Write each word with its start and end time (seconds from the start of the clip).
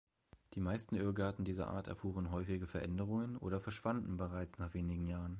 Die 0.55 0.59
meisten 0.61 0.95
Irrgärten 0.95 1.45
dieser 1.45 1.67
Art 1.67 1.85
erfuhren 1.87 2.31
häufige 2.31 2.65
Veränderungen 2.65 3.37
oder 3.37 3.61
verschwanden 3.61 4.17
bereits 4.17 4.57
nach 4.57 4.73
wenigen 4.73 5.05
Jahren. 5.05 5.29